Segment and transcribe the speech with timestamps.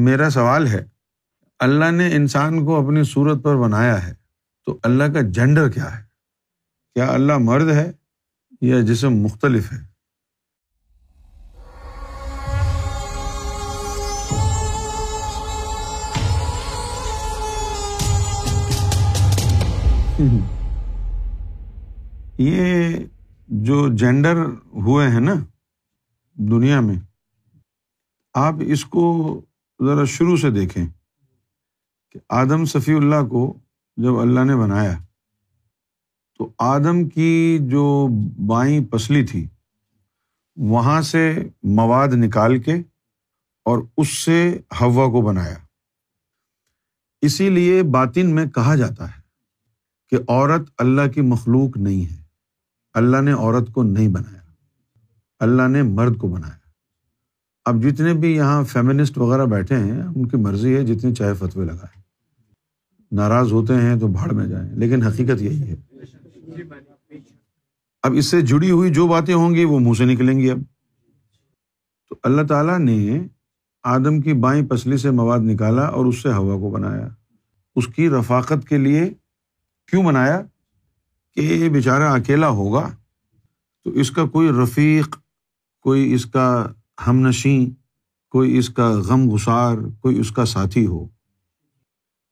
[0.00, 0.84] میرا سوال ہے،
[1.60, 4.14] اللہ نے انسان کو اپنی صورت پر بنایا ہے
[4.66, 6.02] تو اللہ کا جینڈر کیا ہے؟
[6.96, 7.90] کیا اللہ مرد ہے
[8.62, 9.78] یا جسم مختلف ہے؟
[22.38, 22.96] یہ
[23.48, 24.36] جو جینڈر
[24.86, 25.34] ہوئے ہیں نا
[26.36, 26.96] دنیا میں،
[28.34, 29.40] آپ اس کو
[29.86, 30.86] ذرا شروع سے دیکھیں
[32.12, 33.58] کہ آدم صفی اللہ کو
[33.96, 34.98] جب اللہ نے بنایا،
[36.38, 38.08] تو آدم کی جو
[38.46, 39.46] بائیں پسلی تھی،
[40.56, 42.74] وہاں سے مواد نکال کے
[43.64, 45.56] اور اس سے ہوا کو بنایا۔
[47.20, 49.20] اسی لیے باطن میں کہا جاتا ہے
[50.08, 52.22] کہ عورت اللہ کی مخلوق نہیں ہے۔
[52.94, 54.40] اللہ نے عورت کو نہیں بنایا۔
[55.38, 56.59] اللہ نے مرد کو بنایا۔
[57.64, 61.64] اب جتنے بھی یہاں فیمنسٹ وغیرہ بیٹھے ہیں، ان کی مرضی ہے جتنی چاہے فتوے
[61.64, 62.02] لگائیں۔
[63.12, 65.76] ناراض ہوتے ہیں تو بھاڑ میں جائیں، لیکن حقیقت یہی ہے۔
[68.02, 70.58] اب اس سے جڑی ہوئی جو باتیں ہوں گی، وہ منہ سے نکلیں گی اب۔
[72.08, 73.26] تو اللہ تعالیٰ نے
[73.82, 77.08] آدم کی بائیں پسلی سے مواد نکالا اور اس سے ہوا کو بنایا۔
[77.76, 79.12] اس کی رفاقت کے لیے
[79.86, 80.42] کیوں بنایا؟
[81.34, 82.90] کہ یہ بیچارہ اکیلا ہوگا
[83.84, 85.16] تو اس کا کوئی رفیق،
[85.80, 86.72] کوئی اس کا
[87.06, 87.70] ہم نشیں،
[88.30, 91.04] کوئی اس کا غم گسار کوئی اس کا ساتھی ہو۔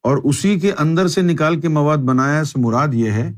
[0.03, 3.33] اور اسی کے اندر سے نکال کے مواد بنایا سے مراد یہ ہے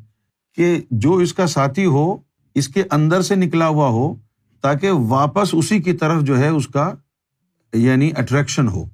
[0.56, 2.16] کہ جو اس کا ساتھی ہو،
[2.54, 4.14] اس کے اندر سے نکلا ہوا ہو،
[4.60, 6.94] تاکہ واپس اسی کی طرف جو ہے اس کا
[7.72, 8.84] یعنی اٹریکشن ہو۔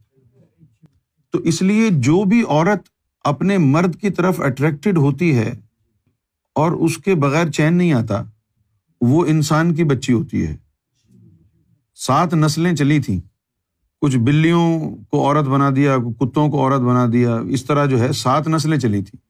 [1.31, 2.89] تو اس لیے جو بھی عورت
[3.25, 5.55] اپنے مرد کی طرف اٹریکٹیڈ ہوتی ہے
[6.55, 8.23] اور اس کے بغیر چین نہیں آتا،
[9.01, 10.66] وہ انسان کی بچی ہوتی ہے۔
[11.97, 13.21] سات نسلیں چلی تھیں۔
[14.01, 18.13] کچھ بلیوں کو عورت بنا دیا، کتوں کو عورت بنا دیا، اس طرح جو ہے
[18.13, 19.27] سات نسلیں چلی تھیں۔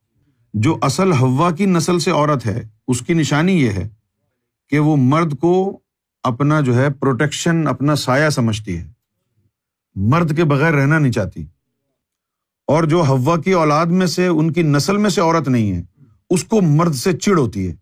[0.54, 3.88] جو اصل ہوا کی نسل سے عورت ہے، اس کی نشانی یہ ہے
[4.68, 5.78] کہ وہ مرد کو
[6.22, 8.92] اپنا جو ہے پروٹیکشن، اپنا سایہ سمجھتی ہے۔
[9.94, 11.46] مرد کے بغیر رہنا نہیں چاہتی۔
[12.66, 15.82] اور جو ہوا کی اولاد میں سے، ان کی نسل میں سے عورت نہیں ہے،
[16.30, 17.74] اس کو مرد سے چڑ ہوتی ہے۔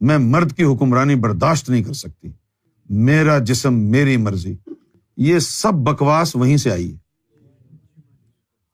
[0.00, 2.28] میں مرد کی حکمرانی برداشت نہیں کر سکتی۔
[2.90, 4.56] میرا جسم میری مرضی۔
[5.16, 6.98] یہ سب بکواس وہیں سے آئی ہے۔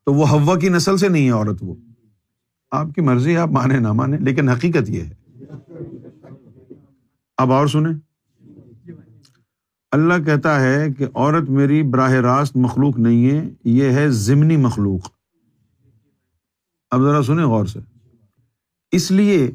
[0.04, 1.74] تو وہ ہوا کی نسل سے نہیں ہے عورت وہ۔
[2.70, 5.14] آپ کی مرضی آپ مانے نہ مانے، لیکن حقیقت یہ ہے۔
[7.36, 7.92] اب اور سنیں۔
[9.90, 15.10] اللہ کہتا ہے کہ عورت میری براہ راست مخلوق نہیں ہے، یہ ہے ضمنی مخلوق۔
[16.90, 17.78] اب ذرا سنیں غور سے۔
[18.92, 19.50] اس لیے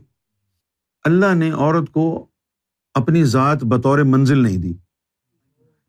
[1.04, 2.26] اللہ نے عورت کو
[2.94, 4.74] اپنی ذات بطور منزل نہیں دی۔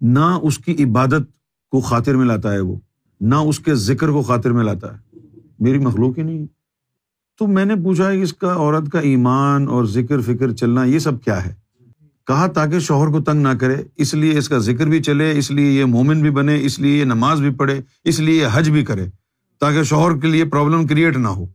[0.00, 1.22] نہ اس کی عبادت
[1.70, 2.76] کو خاطر میں لاتا ہے وہ،
[3.20, 5.18] نہ اس کے ذکر کو خاطر میں لاتا ہے۔
[5.60, 6.46] میری مخلوق ہی نہیں۔
[7.38, 10.98] تو میں نے پوچھا کہ اس کا عورت کا ایمان اور ذکر، فکر، چلنا یہ
[10.98, 11.54] سب کیا ہے؟
[12.26, 15.50] کہا تاکہ شوہر کو تنگ نہ کرے، اس لیے اس کا ذکر بھی چلے، اس
[15.50, 18.70] لیے یہ مومن بھی بنے، اس لیے یہ نماز بھی پڑھے، اس لیے یہ حج
[18.70, 19.06] بھی کرے،
[19.60, 21.46] تاکہ شوہر کے لیے پرابلم کریٹ نہ ہو۔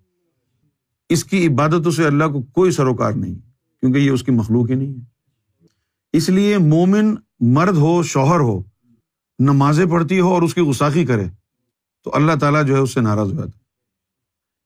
[1.10, 3.36] اس کی عبادتوں سے اللہ کو کوئی سروکار نہیں،
[3.80, 5.19] کیونکہ یہ اس کی مخلوق ہی نہیں ہے۔
[6.14, 8.62] اس لیے مومن مرد ہو، شوہر ہو،
[9.40, 11.26] نمازیں پڑھتی ہو اور اس کی غساخی کرے،
[12.04, 13.58] تو اللہ تعالیٰ جو ہے اس سے ناراض ہو جاتا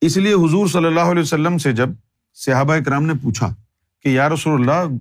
[0.01, 1.89] اس لیے حضور صلی اللہ علیہ وسلم سے جب
[2.33, 3.53] صحابہ اکرام نے پوچھا
[4.05, 4.95] کہ یا رسول اللہ،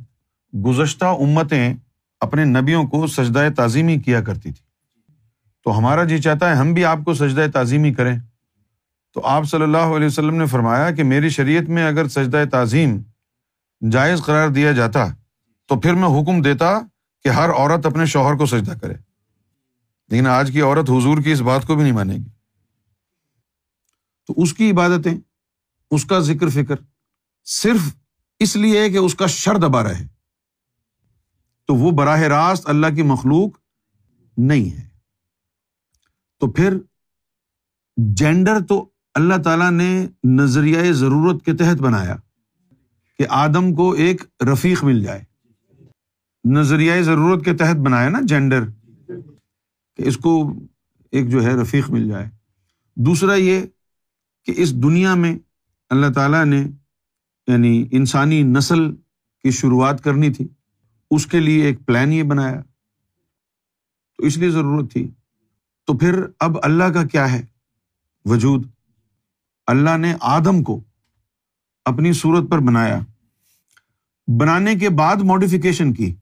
[0.66, 1.75] گزشتہ امتیں
[2.20, 4.64] اپنے نبیوں کو سجدۂ تعظیمی کیا کرتی تھی
[5.64, 8.19] تو ہمارا جی چاہتا ہے ہم بھی آپ کو سجدۂ تعظیمی کریں۔
[9.14, 13.02] تو آپ صلی اللہ علیہ وسلم نے فرمایا کہ میری شریعت میں اگر سجدہ تعظیم
[13.91, 15.06] جائز قرار دیا جاتا
[15.72, 16.80] تو پھر میں حکم دیتا
[17.22, 18.94] کہ ہر عورت اپنے شوہر کو سجدہ کرے۔
[20.08, 22.28] لیکن آج کی عورت حضور کی اس بات کو بھی نہیں مانے گی۔
[24.26, 25.18] تو اس کی عبادتیں،
[25.90, 26.74] اس کا ذکر فکر
[27.44, 27.96] صرف
[28.38, 30.06] اس لیے کہ اس کا شر دبا رہے۔
[31.66, 33.50] تو وہ براہ راست اللہ کی مخلوق
[34.36, 34.88] نہیں ہے۔
[36.40, 36.78] تو پھر
[37.96, 42.16] جینڈر تو اللہ تعالیٰ نے نظریۂ ضرورت کے تحت بنایا
[43.18, 44.22] کہ آدم کو ایک
[44.52, 45.31] رفیق مل جائے۔
[46.44, 48.64] نظریۂ ضرورت کے تحت بنایا نا جینڈر
[49.96, 50.52] کہ اس کو
[51.10, 52.30] ایک جو ہے رفیق مل جائے۔
[52.96, 53.60] دوسرا یہ
[54.44, 55.38] کہ اس دنیا میں
[55.90, 56.64] اللہ تعالیٰ نے
[57.46, 58.94] یعنی انسانی نسل
[59.42, 60.48] کی شروعات کرنی تھی،
[61.10, 62.62] اس کے لیے ایک پلان یہ بنایا۔
[64.16, 65.10] تو اس لیے ضرورت تھی۔
[65.86, 67.42] تو پھر اب اللہ کا کیا ہے؟
[68.24, 68.66] وجود۔
[69.66, 70.80] اللہ نے آدم کو
[71.84, 73.00] اپنی صورت پر بنایا۔
[74.40, 76.14] بنانے کے بعد ماڈیفکیشن کی۔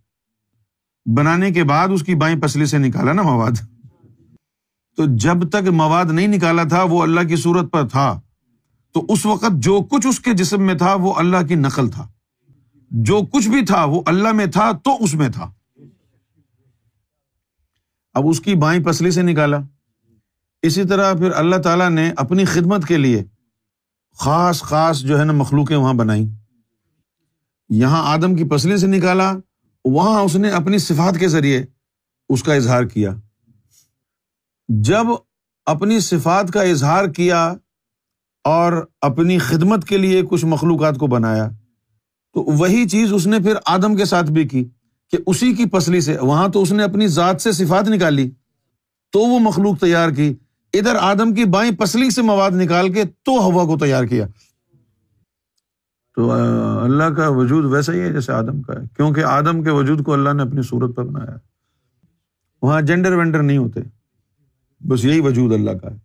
[1.07, 3.51] بنانے کے بعد اس کی بائیں پسلی سے نکالا نا مواد۔
[4.97, 8.21] تو جب تک مواد نہیں نکالا تھا، وہ اللہ کی صورت پر تھا۔
[8.93, 12.09] تو اس وقت جو کچھ اس کے جسم میں تھا، وہ اللہ کی نقل تھا۔
[12.91, 15.53] جو کچھ بھی تھا، وہ اللہ میں تھا تو اس میں تھا۔
[18.15, 19.59] اب اس کی بائیں پسلی سے نکالا۔
[20.63, 23.25] اسی طرح پھر اللہ تعالیٰ نے اپنی خدمت کے لیے
[24.17, 26.29] خاص خاص جو ہے نا مخلوقیں وہاں بنائی۔
[27.69, 29.33] یہاں آدم کی پسلی سے نکالا۔
[29.85, 31.65] وہاں اس نے اپنی صفات کے ذریعے
[32.29, 33.11] اس کا اظہار کیا۔
[34.69, 35.07] جب
[35.67, 37.55] اپنی صفات کا اظہار کیا
[38.45, 41.49] اور اپنی خدمت کے لیے کچھ مخلوقات کو بنایا،
[42.35, 44.65] تو وہی چیز اس نے پھر آدم کے ساتھ بھی کی
[45.11, 48.31] کہ اسی کی پسلی سے، وہاں تو اس نے اپنی ذات سے صفات نکالی۔
[49.13, 50.35] تو وہ مخلوق تیار کی۔
[50.73, 54.27] ادھر آدم کی بائیں پسلی سے مواد نکال کے تو ہوا کو تیار کیا۔
[56.15, 56.33] تو
[56.83, 60.13] اللہ کا وجود ویسا ہی ہے جیسے آدم کا ہے، کیونکہ آدم کے وجود کو
[60.13, 61.37] اللہ نے اپنی صورت پر بنایا
[62.63, 63.81] وہاں جینڈر وینڈر نہیں ہوتے،
[64.81, 65.99] بس یہی وجود اللہ کا ہے۔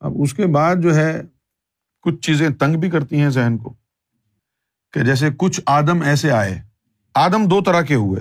[0.00, 1.22] اب اس کے بعد جو ہے،
[2.02, 3.74] کچھ چیزیں تنگ بھی کرتی ہیں ذہن کو،
[4.92, 6.62] کہ جیسے کچھ آدم ایسے آئے۔
[7.14, 8.20] آدم دو طرح کے ہوئے۔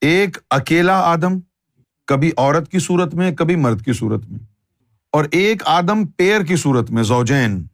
[0.00, 1.38] ایک اکیلا آدم،
[2.06, 4.38] کبھی عورت کی صورت میں، کبھی مرد کی صورت میں۔
[5.10, 7.64] اور ایک آدم پیر کی صورت میں، زوجین۔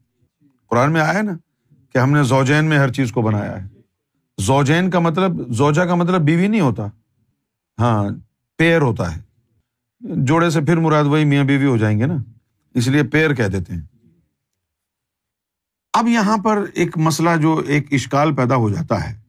[0.69, 1.33] قرآن میں آیا نا
[1.93, 3.69] کہ ہم نے زوجین میں ہر چیز کو بنایا ہے۔
[4.39, 6.87] زوجین کا مطلب زوجا کا مطلب بیوی نہیں ہوتا۔
[7.79, 8.05] ہاں
[8.57, 9.21] پیر ہوتا ہے۔
[10.01, 12.17] جوڑے سے پھر مراد وہی میاں بیوی ہو جائیں گے نا۔
[12.75, 13.83] اس لیے پیر کہہ دیتے ہیں۔
[15.93, 19.21] اب یہاں پر ایک مسئلہ جو ایک اشکال پیدا ہو جاتا ہے،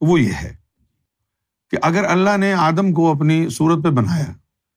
[0.00, 0.54] وہ یہ ہے
[1.70, 4.32] کہ اگر اللہ نے آدم کو اپنی صورت پہ بنایا،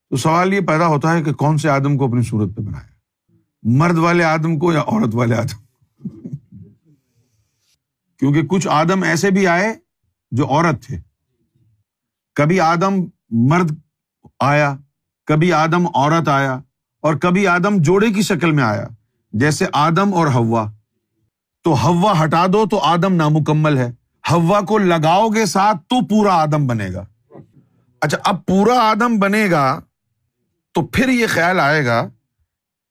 [0.09, 2.96] تو سوال یہ پیدا ہوتا ہے کہ کون سے آدم کو اپنی صورت پہ بنایا۔
[3.63, 5.65] مرد والے آدم کو یا عورت والے آدم
[8.19, 9.74] کیونکہ کچھ آدم ایسے بھی آئے
[10.31, 10.98] جو عورت تھے۔
[12.36, 12.94] کبھی آدم
[13.30, 13.71] مرد
[14.39, 14.75] آیا،
[15.25, 16.59] کبھی آدم عورت آیا،
[17.01, 18.88] اور کبھی آدم جوڑے کی شکل میں آیا،
[19.31, 20.71] جیسے آدم اور ہوا
[21.63, 23.92] تو ہوا ہٹا دو تو آدم نامکمل ہے۔
[24.31, 27.06] ہوا کو لگاؤ گے ساتھ تو پورا آدم بنے گا۔
[28.01, 29.80] اچھا اب پورا آدم بنے گا
[30.74, 32.09] تو پھر یہ خیال آئے گا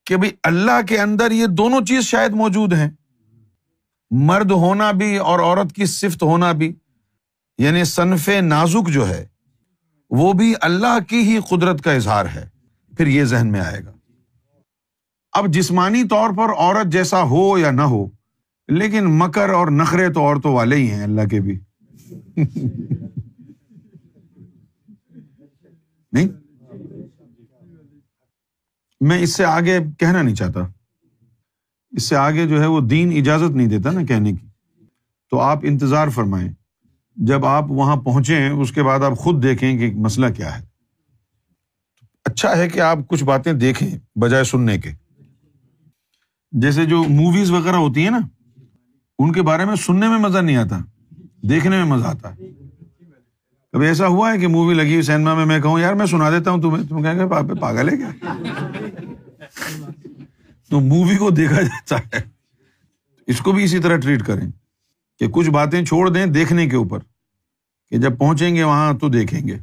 [0.07, 2.89] کہ بھائی اللہ کے اندر یہ دونوں چیز شاید موجود ہیں۔
[4.11, 6.73] مرد ہونا بھی اور عورت کی صفت ہونا بھی
[7.57, 9.27] یعنی صنف نازک جو ہے،
[10.09, 12.49] وہ بھی اللہ کی ہی قدرت کا اظہار ہے۔
[12.97, 13.91] پھر یہ ذہن میں آئے گا۔
[15.31, 18.07] اب جسمانی طور پر عورت جیسا ہو یا نہ ہو،
[18.67, 21.59] لیکن مکر اور نخرے تو عورتوں والے ہی ہیں، اللہ کے بھی۔
[26.11, 26.46] نہیں؟
[29.07, 30.59] میں اس سے آگے کہنا نہیں چاہتا۔
[31.91, 34.47] اس سے آگے جو ہے وہ دین اجازت نہیں دیتا نا کہنے کی۔
[35.31, 36.51] تو آپ انتظار فرمائیں۔
[37.15, 40.65] جب آپ وہاں پہنچے اس کے بعد آپ خود دیکھیں کہ مسئلہ کیا ہے۔
[42.25, 44.91] اچھا ہے کہ آپ کچھ باتیں دیکھیں بجائے سننے کے۔
[46.51, 48.19] جیسے جو موویز وغیرہ ہوتی ہیں نا،
[49.19, 50.79] ان کے بارے میں سننے میں مزہ نہیں آتا،
[51.49, 52.49] دیکھنے میں مزہ آتا۔ ہے
[53.71, 56.51] کبھی ایسا ہوا ہے کہ مووی لگی سینما میں میں کہوں، یار میں سنا دیتا
[56.51, 58.27] ہوں تمہیں۔ تم کہیں گے، پاگل ہے کیا؟
[60.69, 62.37] تو مووی کو دیکھا جاتا ہے۔
[63.27, 64.51] اس کو بھی اسی طرح ٹریٹ کریں
[65.19, 66.99] کہ کچھ باتیں چھوڑ دیں دیکھنے کے اوپر
[67.89, 69.57] کہ جب پہنچیں گے وہاں تو دیکھیں گے۔